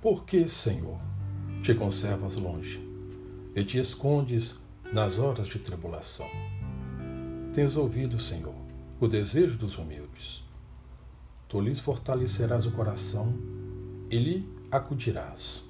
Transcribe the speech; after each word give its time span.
Por 0.00 0.24
que, 0.24 0.46
Senhor, 0.46 1.00
te 1.62 1.74
conservas 1.74 2.36
longe 2.36 2.80
e 3.54 3.64
te 3.64 3.78
escondes 3.78 4.62
nas 4.92 5.18
horas 5.18 5.46
de 5.46 5.58
tribulação? 5.58 6.28
Tens 7.52 7.76
ouvido, 7.76 8.18
Senhor, 8.18 8.54
o 9.00 9.08
desejo 9.08 9.56
dos 9.56 9.78
humildes. 9.78 10.44
Tu 11.48 11.60
lhes 11.60 11.80
fortalecerás 11.80 12.66
o 12.66 12.72
coração 12.72 13.34
e 14.10 14.18
lhe 14.18 14.48
acudirás. 14.70 15.64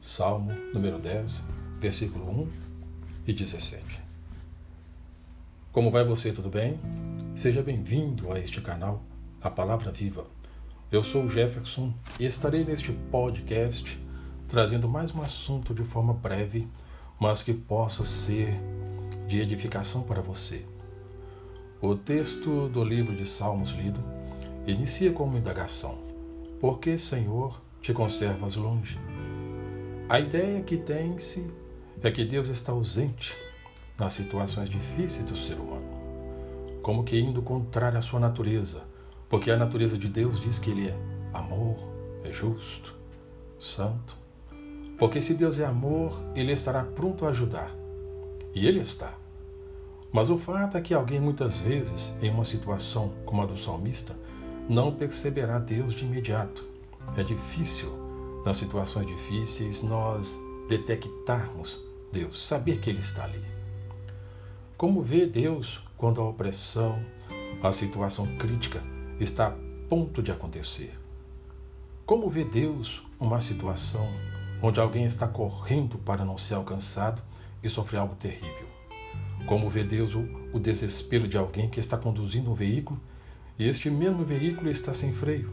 Salmo 0.00 0.52
número 0.74 0.98
10, 0.98 1.44
versículo 1.78 2.28
1 2.42 2.48
e 3.28 3.32
17. 3.32 4.02
Como 5.70 5.90
vai 5.90 6.04
você, 6.04 6.32
tudo 6.32 6.50
bem? 6.50 6.80
Seja 7.34 7.62
bem-vindo 7.62 8.32
a 8.32 8.40
este 8.40 8.60
canal, 8.60 9.04
A 9.40 9.50
Palavra 9.50 9.92
Viva. 9.92 10.26
Eu 10.90 11.02
sou 11.02 11.24
o 11.24 11.28
Jefferson 11.28 11.92
e 12.20 12.24
estarei 12.24 12.64
neste 12.64 12.92
podcast 12.92 14.00
trazendo 14.46 14.88
mais 14.88 15.12
um 15.12 15.20
assunto 15.20 15.74
de 15.74 15.82
forma 15.82 16.14
breve, 16.14 16.68
mas 17.18 17.42
que 17.42 17.52
possa 17.52 18.04
ser 18.04 18.54
de 19.26 19.40
edificação 19.40 20.02
para 20.02 20.22
você. 20.22 20.64
O 21.82 21.96
texto 21.96 22.68
do 22.68 22.84
livro 22.84 23.16
de 23.16 23.26
Salmos 23.26 23.72
lido 23.72 23.98
inicia 24.64 25.12
com 25.12 25.24
uma 25.24 25.38
indagação: 25.38 25.98
Por 26.60 26.78
que, 26.78 26.96
Senhor, 26.96 27.60
te 27.82 27.92
conservas 27.92 28.54
longe? 28.54 28.96
A 30.08 30.20
ideia 30.20 30.62
que 30.62 30.76
tem-se 30.76 31.50
é 32.00 32.12
que 32.12 32.24
Deus 32.24 32.46
está 32.46 32.70
ausente 32.70 33.34
nas 33.98 34.12
situações 34.12 34.70
difíceis 34.70 35.24
do 35.26 35.36
ser 35.36 35.58
humano, 35.58 36.78
como 36.80 37.02
que 37.02 37.18
indo 37.18 37.42
contrário 37.42 37.98
à 37.98 38.02
sua 38.02 38.20
natureza, 38.20 38.84
porque 39.28 39.50
a 39.50 39.56
natureza 39.56 39.98
de 39.98 40.08
Deus 40.08 40.40
diz 40.40 40.58
que 40.58 40.70
Ele 40.70 40.88
é 40.88 40.98
amor, 41.32 41.76
é 42.22 42.32
justo, 42.32 42.94
santo. 43.58 44.16
Porque 44.98 45.20
se 45.20 45.34
Deus 45.34 45.58
é 45.58 45.64
amor, 45.64 46.22
Ele 46.34 46.52
estará 46.52 46.82
pronto 46.84 47.26
a 47.26 47.30
ajudar. 47.30 47.70
E 48.54 48.66
Ele 48.66 48.80
está. 48.80 49.12
Mas 50.12 50.30
o 50.30 50.38
fato 50.38 50.78
é 50.78 50.80
que 50.80 50.94
alguém 50.94 51.20
muitas 51.20 51.58
vezes, 51.58 52.14
em 52.22 52.30
uma 52.30 52.44
situação 52.44 53.12
como 53.26 53.42
a 53.42 53.46
do 53.46 53.56
salmista, 53.56 54.16
não 54.68 54.92
perceberá 54.92 55.58
Deus 55.58 55.94
de 55.94 56.04
imediato. 56.04 56.64
É 57.16 57.22
difícil, 57.22 57.92
nas 58.44 58.56
situações 58.56 59.06
difíceis, 59.06 59.82
nós 59.82 60.40
detectarmos 60.68 61.84
Deus, 62.12 62.46
saber 62.46 62.80
que 62.80 62.88
Ele 62.88 63.00
está 63.00 63.24
ali. 63.24 63.42
Como 64.76 65.02
vê 65.02 65.26
Deus 65.26 65.82
quando 65.96 66.20
a 66.20 66.28
opressão, 66.28 67.04
a 67.62 67.72
situação 67.72 68.26
crítica 68.36 68.82
está 69.18 69.48
a 69.48 69.54
ponto 69.88 70.22
de 70.22 70.30
acontecer? 70.30 70.98
Como 72.04 72.28
vê 72.28 72.44
Deus 72.44 73.02
uma 73.18 73.40
situação 73.40 74.08
onde 74.62 74.78
alguém 74.78 75.04
está 75.04 75.26
correndo 75.26 75.98
para 75.98 76.24
não 76.24 76.38
ser 76.38 76.54
alcançado 76.54 77.22
e 77.62 77.68
sofrer 77.68 77.98
algo 77.98 78.14
terrível? 78.14 78.66
Como 79.46 79.70
vê 79.70 79.84
Deus 79.84 80.14
o, 80.14 80.20
o 80.52 80.58
desespero 80.58 81.26
de 81.26 81.36
alguém 81.36 81.68
que 81.68 81.80
está 81.80 81.96
conduzindo 81.96 82.50
um 82.50 82.54
veículo 82.54 83.00
e 83.58 83.66
este 83.66 83.88
mesmo 83.88 84.24
veículo 84.24 84.68
está 84.68 84.92
sem 84.92 85.12
freio? 85.12 85.50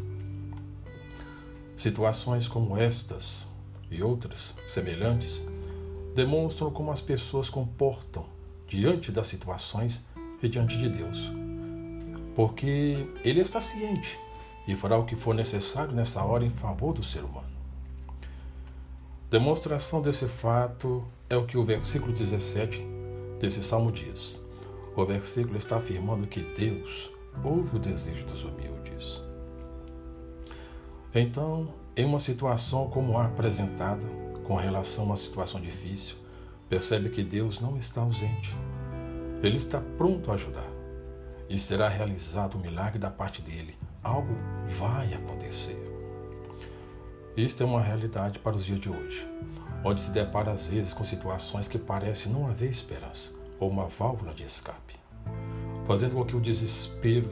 Situações 1.75 2.48
como 2.48 2.77
estas 2.77 3.48
e 3.89 4.02
outras 4.03 4.55
semelhantes 4.67 5.48
demonstram 6.14 6.70
como 6.70 6.92
as 6.92 7.02
pessoas 7.02 7.50
comportam 7.50 8.25
diante 8.67 9.11
das 9.11 9.27
situações 9.27 10.05
e 10.42 10.48
diante 10.48 10.77
de 10.77 10.89
Deus. 10.89 11.42
Porque 12.36 13.08
Ele 13.23 13.42
está 13.42 13.62
ciente 13.62 14.20
e 14.67 14.76
fará 14.76 14.98
o 14.98 15.06
que 15.06 15.16
for 15.16 15.36
necessário 15.36 15.94
nessa 15.94 16.23
hora 16.23 16.45
em 16.45 16.49
favor 16.49 16.94
do 16.94 17.04
ser 17.04 17.23
humano. 17.23 17.54
Demonstração 19.30 20.02
desse 20.02 20.27
fato 20.27 21.04
é 21.30 21.36
o 21.36 21.45
que 21.45 21.58
o 21.58 21.66
versículo 21.66 22.14
17 22.14 22.86
desse 23.39 23.64
salmo 23.64 23.92
diz. 23.92 24.42
O 24.95 25.05
versículo 25.05 25.58
está 25.58 25.77
afirmando 25.77 26.27
que 26.27 26.42
Deus 26.42 27.11
ouve 27.44 27.76
o 27.76 27.80
desejo 27.80 28.26
dos 28.26 28.44
humildes. 28.44 29.23
Então, 31.15 31.73
em 31.95 32.05
uma 32.05 32.20
situação 32.20 32.88
como 32.89 33.17
a 33.17 33.26
apresentada, 33.26 34.05
com 34.44 34.55
relação 34.55 35.05
a 35.05 35.08
uma 35.08 35.15
situação 35.15 35.60
difícil, 35.60 36.15
percebe 36.70 37.10
que 37.10 37.23
Deus 37.23 37.60
não 37.60 37.77
está 37.77 38.02
ausente. 38.02 38.55
Ele 39.42 39.58
está 39.58 39.82
pronto 39.98 40.32
a 40.32 40.36
ajudar. 40.36 40.83
E 41.49 41.58
será 41.58 41.87
realizado 41.87 42.58
um 42.58 42.61
milagre 42.61 42.99
da 42.99 43.09
parte 43.09 43.42
dele. 43.42 43.76
Algo 44.02 44.36
vai 44.65 45.14
acontecer. 45.14 45.81
Isto 47.36 47.64
é 47.64 47.65
uma 47.65 47.81
realidade 47.81 48.37
para 48.39 48.55
os 48.55 48.64
dias 48.64 48.80
de 48.80 48.89
hoje, 48.89 49.27
onde 49.83 50.02
se 50.02 50.11
depara 50.11 50.52
às 50.52 50.67
vezes 50.67 50.93
com 50.93 51.03
situações 51.03 51.67
que 51.67 51.80
parecem 51.80 52.32
não 52.32 52.48
haver 52.48 52.70
esperança 52.70 53.32
ou 53.59 53.70
uma 53.70 53.87
válvula 53.87 54.33
de 54.33 54.43
escape, 54.43 54.95
fazendo 55.87 56.15
com 56.15 56.26
que 56.26 56.36
o 56.36 56.42
desespero 56.42 57.30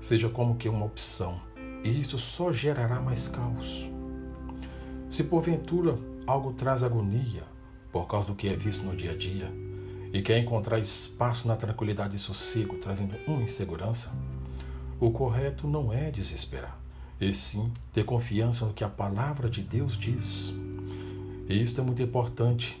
seja 0.00 0.28
como 0.28 0.56
que 0.56 0.68
uma 0.68 0.86
opção, 0.86 1.40
e 1.82 2.00
isso 2.00 2.18
só 2.18 2.52
gerará 2.52 3.00
mais 3.00 3.28
caos. 3.28 3.90
Se 5.10 5.24
porventura 5.24 5.98
algo 6.26 6.52
traz 6.52 6.82
agonia 6.82 7.42
por 7.92 8.06
causa 8.06 8.28
do 8.28 8.34
que 8.34 8.48
é 8.48 8.56
visto 8.56 8.82
no 8.82 8.96
dia 8.96 9.12
a 9.12 9.16
dia 9.16 9.52
e 10.14 10.22
quer 10.22 10.38
encontrar 10.38 10.78
espaço 10.78 11.48
na 11.48 11.56
tranquilidade 11.56 12.14
e 12.14 12.20
sossego, 12.20 12.76
trazendo 12.76 13.16
uma 13.26 13.42
insegurança, 13.42 14.14
o 15.00 15.10
correto 15.10 15.66
não 15.66 15.92
é 15.92 16.08
desesperar, 16.08 16.78
e 17.20 17.32
sim 17.32 17.72
ter 17.92 18.04
confiança 18.04 18.64
no 18.64 18.72
que 18.72 18.84
a 18.84 18.88
palavra 18.88 19.50
de 19.50 19.60
Deus 19.60 19.98
diz. 19.98 20.54
E 21.48 21.60
isso 21.60 21.80
é 21.80 21.82
muito 21.82 22.00
importante. 22.00 22.80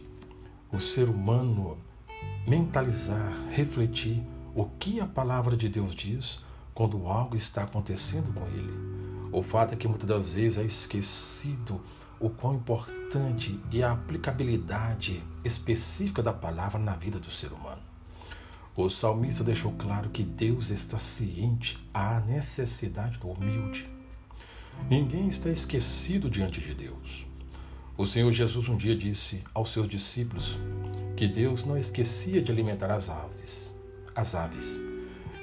O 0.72 0.78
ser 0.78 1.08
humano 1.08 1.76
mentalizar, 2.46 3.36
refletir 3.50 4.22
o 4.54 4.66
que 4.66 5.00
a 5.00 5.06
palavra 5.06 5.56
de 5.56 5.68
Deus 5.68 5.92
diz 5.92 6.38
quando 6.72 7.08
algo 7.08 7.34
está 7.34 7.64
acontecendo 7.64 8.32
com 8.32 8.46
ele. 8.46 8.72
O 9.32 9.42
fato 9.42 9.74
é 9.74 9.76
que 9.76 9.88
muitas 9.88 10.08
das 10.08 10.34
vezes 10.34 10.58
é 10.58 10.64
esquecido 10.64 11.80
o 12.24 12.30
quão 12.30 12.54
importante 12.54 13.60
é 13.70 13.82
a 13.82 13.92
aplicabilidade 13.92 15.22
específica 15.44 16.22
da 16.22 16.32
palavra 16.32 16.80
na 16.80 16.96
vida 16.96 17.18
do 17.18 17.30
ser 17.30 17.52
humano. 17.52 17.82
O 18.74 18.88
salmista 18.88 19.44
deixou 19.44 19.72
claro 19.72 20.08
que 20.08 20.22
Deus 20.22 20.70
está 20.70 20.98
ciente 20.98 21.78
à 21.92 22.20
necessidade 22.20 23.18
do 23.18 23.28
humilde. 23.28 23.86
Ninguém 24.88 25.28
está 25.28 25.50
esquecido 25.50 26.30
diante 26.30 26.62
de 26.62 26.72
Deus. 26.72 27.26
O 27.94 28.06
Senhor 28.06 28.32
Jesus 28.32 28.70
um 28.70 28.76
dia 28.78 28.96
disse 28.96 29.44
aos 29.52 29.70
seus 29.70 29.86
discípulos 29.86 30.58
que 31.14 31.28
Deus 31.28 31.62
não 31.62 31.76
esquecia 31.76 32.40
de 32.40 32.50
alimentar 32.50 32.90
as 32.90 33.10
aves, 33.10 33.78
as 34.16 34.34
aves, 34.34 34.80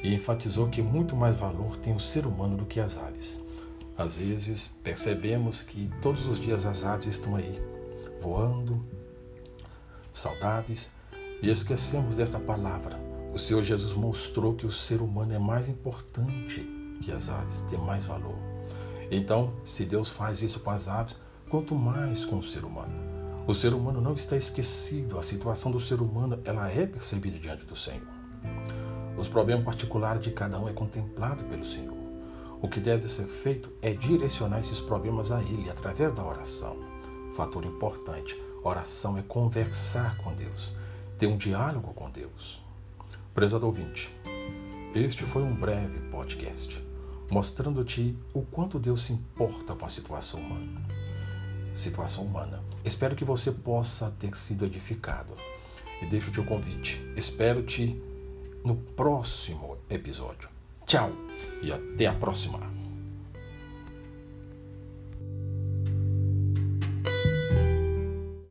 e 0.01 0.15
enfatizou 0.15 0.67
que 0.67 0.81
muito 0.81 1.15
mais 1.15 1.35
valor 1.35 1.77
tem 1.77 1.95
o 1.95 1.99
ser 1.99 2.25
humano 2.25 2.57
do 2.57 2.65
que 2.65 2.79
as 2.79 2.97
aves. 2.97 3.50
Às 4.01 4.17
vezes 4.17 4.67
percebemos 4.83 5.61
que 5.61 5.87
todos 6.01 6.25
os 6.25 6.39
dias 6.39 6.65
as 6.65 6.83
aves 6.83 7.05
estão 7.05 7.35
aí, 7.35 7.61
voando, 8.19 8.83
saudáveis, 10.11 10.89
e 11.39 11.51
esquecemos 11.51 12.15
desta 12.15 12.39
palavra. 12.39 12.99
O 13.31 13.37
Senhor 13.37 13.61
Jesus 13.61 13.93
mostrou 13.93 14.55
que 14.55 14.65
o 14.65 14.71
ser 14.71 15.01
humano 15.01 15.33
é 15.33 15.39
mais 15.39 15.69
importante 15.69 16.67
que 16.99 17.11
as 17.11 17.29
aves, 17.29 17.61
tem 17.61 17.77
mais 17.77 18.03
valor. 18.03 18.35
Então, 19.11 19.53
se 19.63 19.85
Deus 19.85 20.09
faz 20.09 20.41
isso 20.41 20.61
com 20.61 20.71
as 20.71 20.87
aves, 20.87 21.21
quanto 21.47 21.75
mais 21.75 22.25
com 22.25 22.39
o 22.39 22.43
ser 22.43 22.65
humano. 22.65 22.93
O 23.45 23.53
ser 23.53 23.71
humano 23.71 24.01
não 24.01 24.13
está 24.13 24.35
esquecido, 24.35 25.19
a 25.19 25.21
situação 25.21 25.71
do 25.71 25.79
ser 25.79 26.01
humano 26.01 26.39
ela 26.43 26.71
é 26.71 26.87
percebida 26.87 27.37
diante 27.37 27.65
do 27.65 27.75
Senhor. 27.75 28.01
Os 29.15 29.29
problemas 29.29 29.63
particulares 29.63 30.21
de 30.21 30.31
cada 30.31 30.59
um 30.59 30.67
é 30.67 30.73
contemplado 30.73 31.43
pelo 31.43 31.63
Senhor. 31.63 32.01
O 32.61 32.67
que 32.67 32.79
deve 32.79 33.07
ser 33.07 33.25
feito 33.25 33.71
é 33.81 33.93
direcionar 33.93 34.59
esses 34.59 34.79
problemas 34.79 35.31
a 35.31 35.41
Ele 35.41 35.69
através 35.69 36.13
da 36.13 36.23
oração. 36.23 36.77
Fator 37.35 37.65
importante: 37.65 38.39
oração 38.63 39.17
é 39.17 39.21
conversar 39.21 40.17
com 40.17 40.33
Deus, 40.33 40.73
ter 41.17 41.27
um 41.27 41.37
diálogo 41.37 41.93
com 41.93 42.09
Deus. 42.09 42.61
Prezado 43.33 43.65
ouvinte, 43.65 44.13
este 44.93 45.25
foi 45.25 45.41
um 45.41 45.55
breve 45.55 45.99
podcast 46.09 46.91
mostrando-te 47.31 48.13
o 48.33 48.41
quanto 48.41 48.77
Deus 48.77 49.03
se 49.03 49.13
importa 49.13 49.73
com 49.73 49.85
a 49.85 49.89
situação 49.89 50.41
humana. 50.41 50.81
Situação 51.73 52.25
humana. 52.25 52.61
Espero 52.83 53.15
que 53.15 53.23
você 53.23 53.51
possa 53.51 54.11
ter 54.19 54.35
sido 54.35 54.65
edificado. 54.65 55.33
E 56.01 56.05
deixo-te 56.05 56.41
o 56.41 56.45
convite. 56.45 57.01
Espero-te 57.15 58.01
no 58.65 58.75
próximo 58.75 59.77
episódio. 59.89 60.49
Tchau 60.91 61.09
e 61.63 61.71
até 61.71 62.05
a 62.07 62.11
próxima. 62.11 62.59